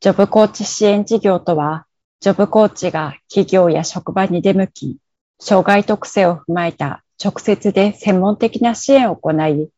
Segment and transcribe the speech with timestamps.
[0.00, 1.86] ジョブコーチ支援事業とは、
[2.20, 4.98] ジョブコーチが企業や職場に出向き、
[5.40, 9.70] 障害特性を踏まえた直接で専門的な支援を行い、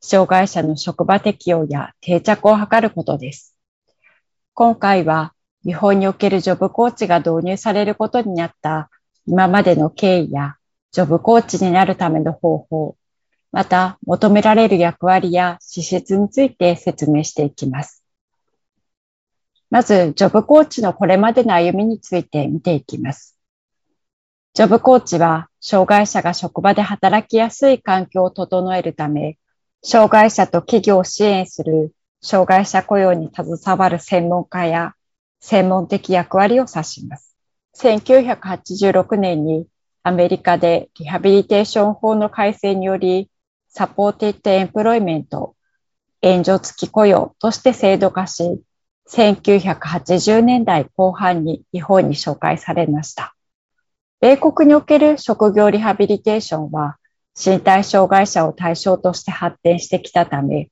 [0.00, 3.54] 障害者の職場適用や定着を図ることです。
[4.54, 8.88] 今回は日本におけるジョブコーチが導入されることになった
[9.26, 10.56] 今までの経緯や
[10.90, 12.96] ジョブコーチになるための方法、
[13.52, 18.05] また、求められる役割や資質について説明していきます。
[19.70, 23.36] まず、ジョブコーチのこれまでの歩みについて見ていきます。
[24.54, 29.38] ジョブコーチは、障害者が職場で働きやすい環境を整えるため、
[29.82, 34.94] 障害者と企業を支援する障害者雇用に携わる専門家や
[35.40, 37.36] 専門的役割を指します。
[37.76, 39.66] 1986年に
[40.02, 43.28] アメリカでリハビリテーション法の改正により
[43.68, 45.54] サポーティッドエンプロイメント、
[46.22, 48.62] 援助付き雇用として制度化し、
[49.08, 53.34] 1980年代後半に日本に紹介されました。
[54.20, 56.96] 米国における職業リハビリテーションは
[57.38, 60.70] 身体障害者を対象として発展してきたため、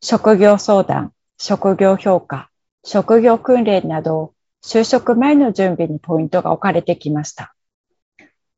[0.00, 2.50] 職業相談、職業評価、
[2.84, 4.32] 職業訓練など、
[4.64, 7.54] 就職前の準備にポイントが置かれてきました。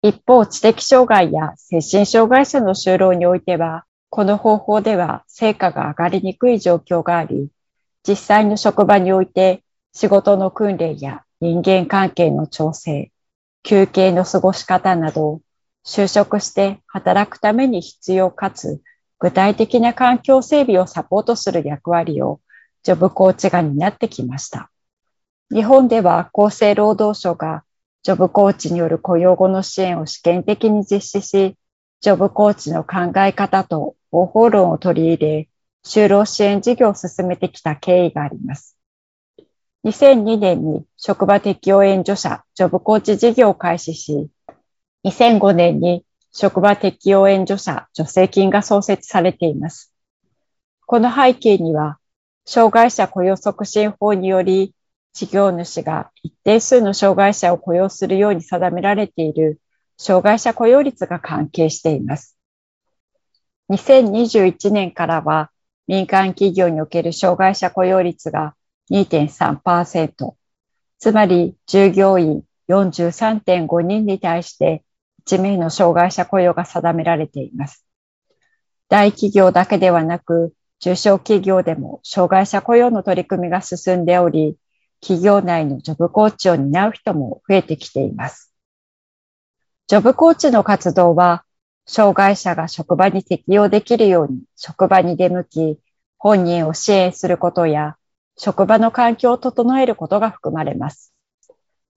[0.02, 7.48] 一方、知的障害や精神障害者の就労においては、この方法では成果が上がりにくい状況があり、
[8.06, 9.62] 実際の職場において
[9.92, 13.10] 仕事の訓練や人間関係の調整、
[13.62, 15.40] 休憩の過ごし方など、
[15.84, 18.82] 就職して働くために必要かつ
[19.18, 22.40] 具体的な環境整備をサポートする役割を
[22.82, 24.70] ジョブコーチが担ってきました。
[25.52, 27.64] 日本では厚生労働省が
[28.02, 31.56] ジョブコーチによる雇用後の支援を試験的に実施し、
[32.00, 35.48] ジョブコーチの考え方と方法論を取り入れ、
[35.82, 38.76] 就労支援事業を進めてきた経緯があります。
[39.84, 44.28] 2002年に職場適用援助者ジョブコーチ事業を開始し、
[45.04, 49.92] 2005年に職場適用援助者助成金が創設されています。
[50.86, 51.98] この背景には、
[52.44, 54.74] 障害者雇用促進法により
[55.12, 59.60] 事業主が一定数の障害者を雇用するように定められている
[59.96, 62.36] 障害者雇用率が関係しています。
[63.70, 65.50] 2021年からは
[65.90, 68.54] 民間企業における障害者雇用率が
[68.92, 70.34] 2.3%、
[71.00, 74.84] つまり従業員43.5人に対して
[75.26, 77.84] 1名の障害者雇用が定められています。
[78.88, 84.56] 大企業だけではなく、中小企業でも障害者雇用の取り組みが進んでおり、
[85.00, 88.54] 企業内のジョブコーチを担う人も増えてきています。
[89.88, 91.42] ジョブコーチの活動は、
[91.92, 95.80] 障害者が職場に適用できるように職場に出向き、
[96.18, 97.96] 本人を支援することや、
[98.36, 101.12] 職場の環境を整えることが含まれます。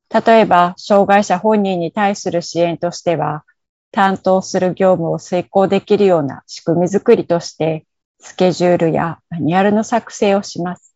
[0.09, 3.43] 例えば、障害者本人に対する支援としては、
[3.91, 7.85] 担当する業務を遂行できるような仕組みづくりとして、
[8.19, 10.95] スケジュールやマニュアルの作成をします。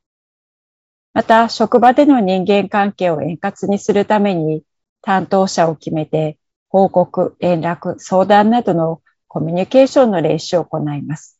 [1.13, 4.63] また、職場での人間関係を円滑にするために、
[5.03, 6.39] 担当者を決めて、
[6.69, 11.39] 報告、連絡、相談などのコミュニケーションの練習を行います。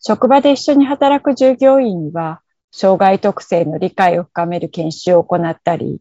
[0.00, 6.00] 職場で一緒に働く従業員には、障害特性の理解を深める研修を行ったり、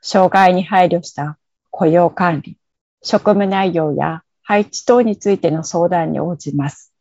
[0.00, 1.38] 障害に配慮した
[1.70, 2.56] 雇用管理、
[3.02, 6.92] 職務内容や配置等についての相談に応じます。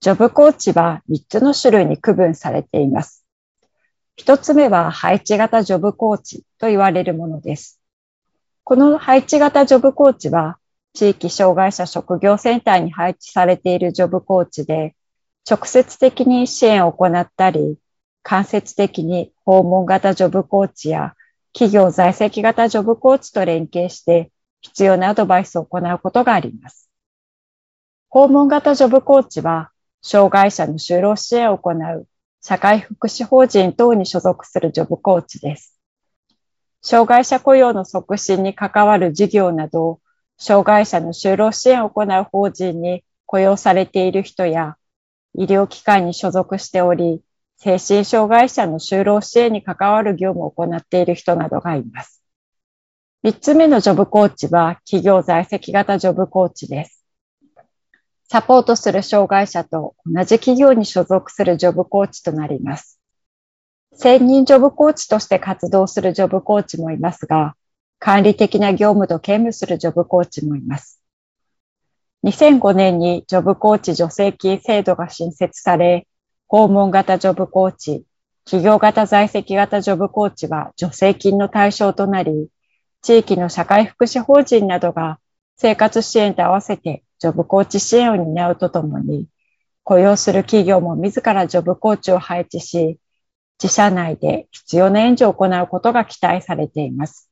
[0.00, 3.24] ジョブコーチは3つの種類に区分されています。
[4.16, 7.81] 一つ目は配置型ジョブコーチと言われるものです。
[8.64, 10.56] この配置型ジョブコーチは、
[10.92, 14.94] 地域障害者職業センターに配置されているジョブコーチで、
[15.50, 17.76] 直接的に支援を行ったり、
[18.22, 21.14] 間接的に訪問型ジョブコーチや
[21.52, 24.30] 企業在籍型ジョブコーチと連携して
[24.60, 26.88] 必要なアドバイスを行うことがあります。
[28.10, 29.72] 訪問型ジョブコーチは、
[30.02, 32.06] 障害者の就労支援を行う
[32.40, 35.71] 社会福祉法人等に所属するジョブコーチです。
[36.82, 40.00] 障害者雇用の促進に関わる事業など、
[40.36, 44.76] 障害者の就労支援を行う法人に雇用されている人や、
[45.34, 47.22] 医療機関に所属しており、
[47.56, 52.24] 精神障害者の就労支援に関わる業務を行っている人などがいます。
[53.22, 57.04] 三つ目のジョブコーチは企業在籍型ジョブコーチです。
[58.28, 62.98] サポートする障害者と同じ企業に所属するジョブコーチとなります。
[63.94, 67.54] 専任ジョブコーチとして活動するジョブコーチもいますが、
[67.98, 71.00] 管理的な業務と兼務するジョブコーチもいます。
[72.24, 76.06] 2005年にジョブコーチ助成金制度が新設され、
[76.48, 78.04] 訪問型ジョブコーチ、
[78.44, 82.48] 企業型在籍型ジョブコーチは助成金の対象となり、
[83.02, 85.18] 地域の社会福祉法人などが
[85.56, 89.28] 生活支援と合わせてジョブコーチ支援を担うとともに、
[89.84, 92.98] 雇用する企業も自らジョブコーチを配置し、
[93.62, 97.30] 自社内で必要な援助を行うことが期待されています。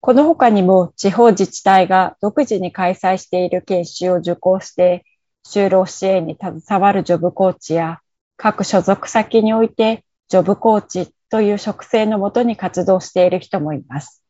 [0.00, 5.04] この他にも地方自治体が独自に開催している研修を受講して、
[5.46, 8.00] 就労支援に携わるジョブコーチや、
[8.38, 14.22] 各所属先においてジョブコーチという職性のもとに活動している人もいます。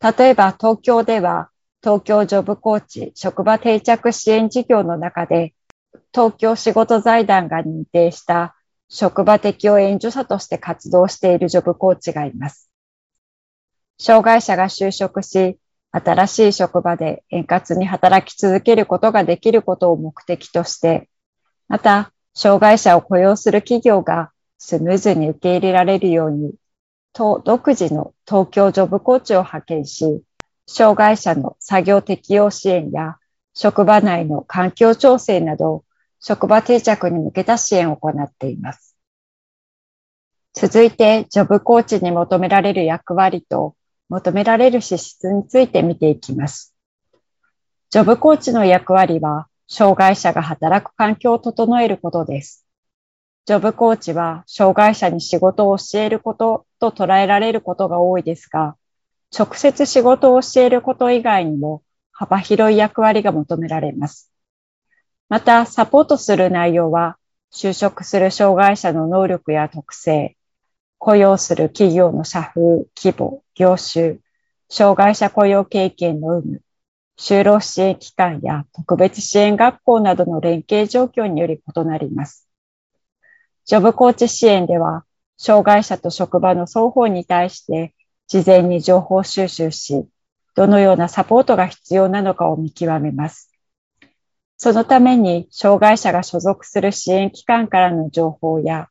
[0.00, 1.50] 例えば東京では
[1.82, 5.54] 東京ジョブコーチ職場定着支援事業の中で、
[6.12, 8.56] 東京仕事財団が認定した
[8.88, 12.70] 職場適応援助者として活動しているジョブコーチがいます。
[13.98, 15.58] 障害者が就職し、
[15.90, 21.08] 新しい職場で円滑に働き続けることができることを目的として、
[21.68, 26.54] また、障害者を雇用する企業がスムーズに受け入れられるように、
[27.12, 30.22] 党独自の東京ジョブコーチを派遣し、
[30.66, 33.16] 障害者の作業適応支援や
[33.54, 35.84] 職場内の環境調整など、
[36.20, 38.96] 職場定着に向けた支援を行っています。
[40.54, 43.76] 続いて、ジョブコーチに求められる役割と
[44.08, 46.74] 求められる資質について見ていきます。
[47.90, 52.66] ジョブコーチの役割は、障害者が働く環境を整えることです。
[53.46, 58.76] ジョブコーチは、障害者に仕事を教えることと捉えられることが多いですが、
[59.36, 61.82] 直接仕事を教えること以外にも
[62.12, 64.32] 幅広い役割が求められます。
[65.28, 67.18] また、サポートする内容は、
[67.52, 70.36] 就職する障害者の能力や特性、
[70.98, 74.18] 雇用する企業の社風、規模、業種、
[74.70, 76.62] 障害者雇用経験の有無、
[77.18, 82.48] 就労支援機関や特別支援学校などの連携状況により異なります。
[83.66, 85.04] ジョブコーチ支援では、
[85.36, 87.94] 障害者と職場の双方に対して
[88.28, 90.08] 事前に情報収集し、
[90.54, 93.57] どのようなサポートが必要なのかを見極めます。
[94.58, 98.88] そのために、障害者が所属する支援機関からの情報や、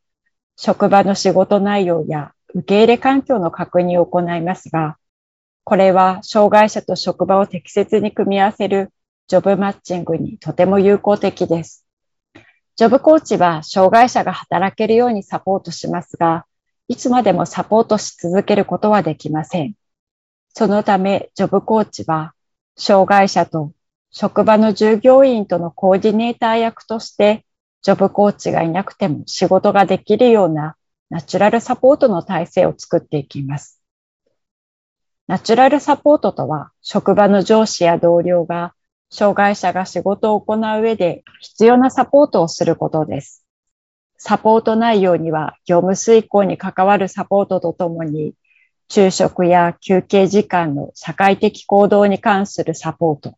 [0.56, 4.98] 職場の仕事内容や受け入れ環境の確認を行いますが、
[5.66, 8.94] これは障害者と職場を適切に組み合わせる
[9.28, 11.86] ジョブマッチングにとても有効的です。
[12.78, 16.46] ジョブコーチは障害者が働けるようにサポートしますが、
[16.88, 19.74] いつまでもサポートし続けることはできません。
[20.54, 22.34] そのため、ジョブコーチは、
[22.78, 23.74] 障害者と
[24.12, 27.46] 職場の従業員とのコーディネーター役として、
[27.82, 30.76] ジョブコーチがいなくても仕事ができるような
[31.10, 33.82] ナチュラルサポートの体制を作っていきます。
[35.28, 38.74] ナチュラルサポートとは、職場の上司や同僚が、
[39.10, 43.46] 障害者が仕事を行う上で必要なサポートをすることです。
[44.18, 48.34] サポート内容には業務遂行に関わるサポートとともに、
[48.90, 53.38] 昼食や休憩時間の社会的行動に関するサポート、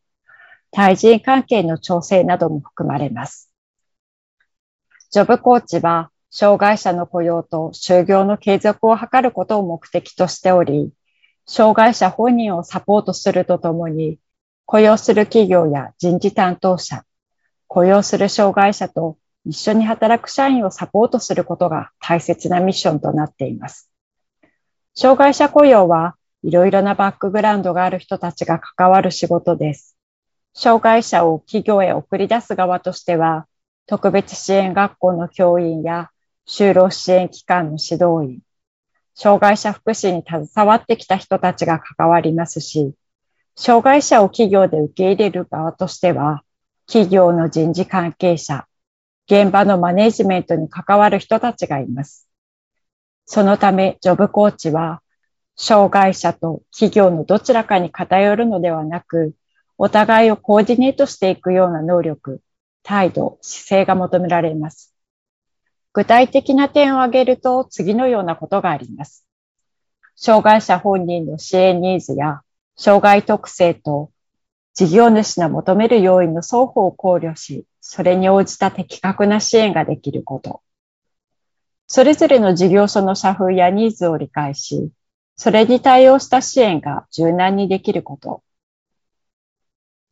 [0.71, 3.51] 対人関係の調整なども含まれます。
[5.11, 10.91] ジョブコーチは、障害者の雇用と就業の継続を図ることを目的としており、
[11.47, 14.19] 障害者本人をサポートするとともに、
[14.65, 17.03] 雇用する企業や人事担当者、
[17.67, 23.89] 雇用する障害者と一緒に働く社員をサポートすることが大切なミッションとなっています。
[24.95, 29.98] 障害者雇用はいろいろなバックグラウンドがある人たちが関わる仕事です。
[30.53, 33.47] 障害者を企業へ送り出す側としては、
[33.85, 36.09] 特別支援学校の教員や
[36.47, 38.41] 就労支援機関の指導員、
[39.15, 42.93] 障害者福祉に携わってきた人たちが関わりますし、
[43.55, 46.43] 障害者を企業で受け入れる側としては、
[46.87, 48.65] 企業の人事関係者、
[49.27, 52.27] 現場のマネジメントに関わる人たちがいます。
[53.25, 55.03] そのため、ジョブコーチは、
[55.55, 59.35] 障害者と企業のどちらかに偏るのではなく、
[59.81, 62.41] お互いをコーディネートしていくような能力、
[62.83, 64.93] 態度、姿勢が求められます。
[65.93, 69.25] 具体的な点を挙げると次のようなことがあります。
[70.17, 72.41] 障害者本人の支援ニーズや
[72.75, 74.11] 障害特性と
[74.73, 80.61] 事業主の求める要因の双方を考慮し、それに応じた的確な支援ができること。
[81.87, 84.91] それぞれの事業所の社風やニーズを理解し、
[85.37, 88.43] それに対応した支援が柔軟にできること。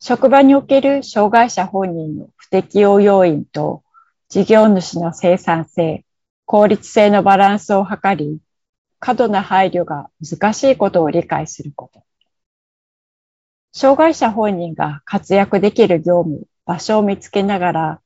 [0.00, 3.82] 職場における障害者本人の不適用要因と
[4.28, 6.04] 事業主の生産性、
[6.44, 8.38] 効率性のバランスを図り、
[9.00, 12.04] 過度な配慮が難しいことを理解すること。
[13.72, 18.00] 障害者本人が活躍できる業務、場所を見つけながら、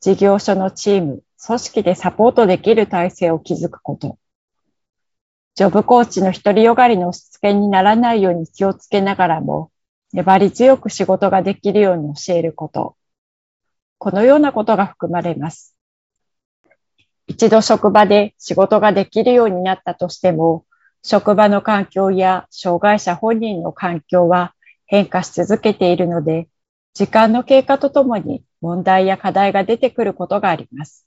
[0.00, 4.18] 事業所のチーム、組織でサポートできる体制を築くこと。
[5.54, 9.70] ジョブコーチの一人よがりの押し付けにならないように気をつけながらも、
[10.12, 12.96] 粘り強く仕事ができるように教えること。
[13.98, 15.76] このようなことが含まれます。
[17.26, 20.64] 一度職場で仕事ができるようになったとしても、
[21.02, 24.54] 職場の環境や障害者本人の環境は
[24.86, 26.48] 変化し続けているので、
[26.94, 31.06] 時間の経過とともに問題や課題が出てくることがあります。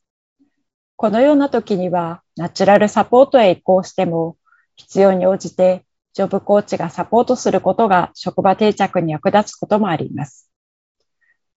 [0.96, 4.38] このような時には、ナチュラルサポートへ移行しても、
[4.76, 10.50] 必要に応じてジョブコーチがサポートすることが職場定着に役立つこともあります。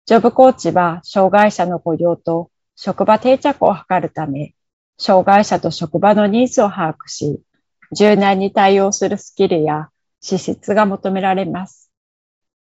[0.05, 4.55] ジョブコーチは障害者の雇用と職場定着を図るため、
[4.99, 7.41] 障害者と職場のニーズを把握し、
[7.93, 9.89] 柔軟に対応するスキルや
[10.21, 11.91] 資質が求められます。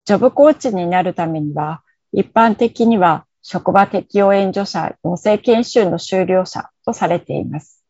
[0.04, 7.84] ジョブコーチになるためには、一般的には職場適用援助者養成研修の修了者とされています。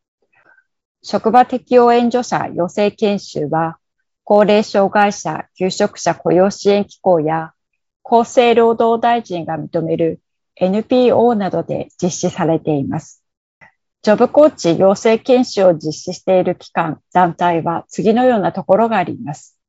[1.01, 3.77] 職場適用援助者養成研修は、
[4.27, 7.53] 高齢障害者求職者雇用支援機構や
[8.03, 10.19] 厚生労働大臣が認める
[10.55, 13.23] NPO などで実施されています。
[14.01, 19.59] ジョブコーチ養成研修を実施している機関、団体は次のようなところがあります。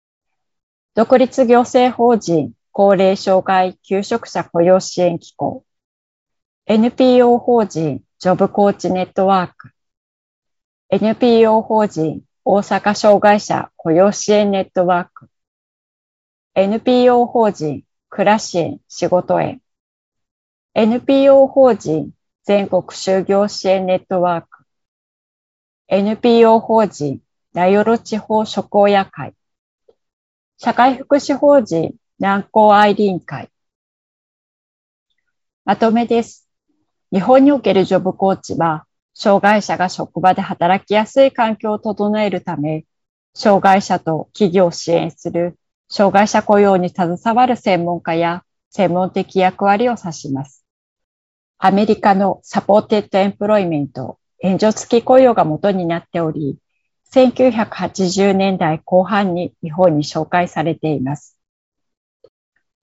[0.94, 5.64] 独立行政法人高齢障害求職者雇用支援機構、
[6.64, 9.70] NPO 法人ジョブコーチネットワーク、
[10.88, 15.28] NPO 法人大阪障害者雇用支援ネットワーク、
[16.54, 19.60] NPO 法人暮らし園仕事園、
[20.74, 22.12] NPO 法人
[22.44, 24.64] 全国就業支援ネットワーク、
[25.88, 27.20] NPO 法人
[27.52, 29.34] 名寄地方職親会、
[30.56, 33.50] 社会福祉法人南高愛隣会。
[35.64, 36.48] まとめです。
[37.12, 38.86] 日本におけるジョブコーチは、
[39.18, 42.84] 障害者が職場で働きやすい環境を整えるため、
[43.34, 45.58] 障害者と企業を支援する
[45.88, 50.66] 障害者雇用に携わる専門家や専門的役割を指します。
[51.56, 56.58] アメリカの supported employment、援助付き雇用が元になっており、
[57.14, 61.38] 1980年代後半に日本に紹介されています。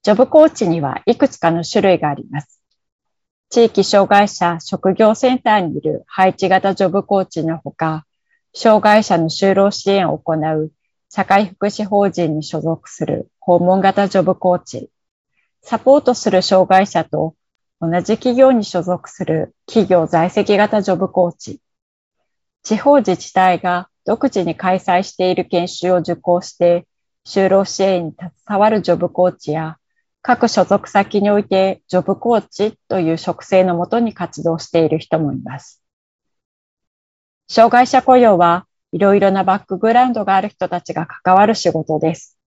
[0.01, 2.62] ジョブコーチにはいくつかの種類があります。
[3.53, 8.03] 地域障害者職業センターにいる配置型ジョブコーチのほか、
[8.51, 10.71] 障害者の就労支援を行う
[11.07, 14.89] 社会福祉法人に所属する訪問型ジョブコーチ、
[15.61, 17.35] サポートする障害者と
[17.79, 21.61] 同じ企業に所属する企業在籍型ジョブコーチ、
[22.63, 26.87] 地方自治体が独自に開催している研修を受講して、
[27.23, 29.77] 就労支援に携わるジョブコーチや、
[30.23, 35.83] 各所属先においてジョブコーチという職性のもとに活動している人もいます。
[37.49, 42.37] 障害者雇用はいろいろなバックグラウンドがある人たちが関わる仕事です。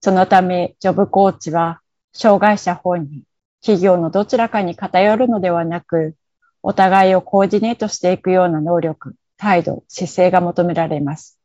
[0.00, 1.80] そのため、ジョブコーチは、
[2.12, 3.22] 障害者本人、
[3.60, 6.16] 企業のどちらかに偏るのではなく、
[6.62, 11.35] お互いをコーディネートしていくような能力、態度、姿勢が求められます。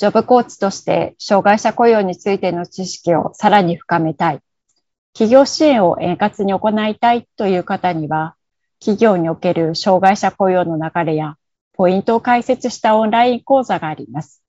[0.00, 4.40] ジョブコーチとして障害者雇用についての知識をさらに深めたい、
[5.12, 8.34] 企業支援を円滑に行いたいという方には、
[8.78, 11.36] 企業における障害者雇用の流れや
[11.74, 14.42] ポイントを解説したオンライン講座があります。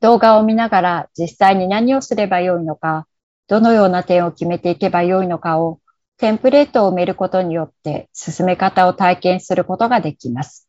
[0.00, 3.08] 動画を見ながら実際に何をすればよいのか、
[3.48, 5.80] どのような点を決めていけばよいのかを
[6.18, 10.68] テンプレートを埋めることによって進め方を体験することができます。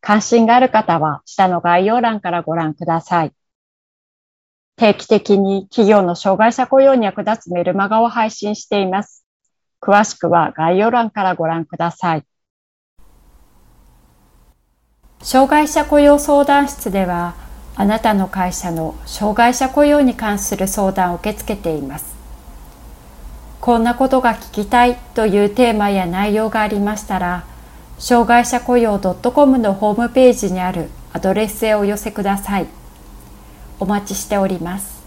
[0.00, 3.32] 関心がある方は下の概要欄からご覧ください。
[4.76, 9.26] 定期的に企業の障害者雇用に役立つメルマガを配信しています。
[9.80, 12.24] 詳しくは概要欄からご覧ください。
[15.22, 17.34] 障害者雇用相談室では、
[17.76, 22.14] あなたの会社の障害者雇用に関する相談を受け付けています。
[23.60, 27.44] こんなことが聞きたいというテーマや内容がありましたら、
[28.00, 32.66] 障害者雇用 .com のホームページにあるアドレスへお寄せください。
[33.78, 34.99] お待ちしております。